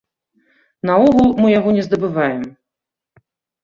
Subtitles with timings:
[0.91, 2.41] Наогул, мы яго не здабываем.